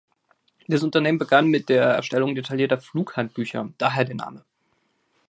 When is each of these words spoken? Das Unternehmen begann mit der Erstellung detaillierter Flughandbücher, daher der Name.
Das 0.67 0.81
Unternehmen 0.81 1.19
begann 1.19 1.45
mit 1.47 1.69
der 1.69 1.83
Erstellung 1.83 2.33
detaillierter 2.33 2.79
Flughandbücher, 2.79 3.69
daher 3.77 4.03
der 4.03 4.15
Name. 4.15 4.43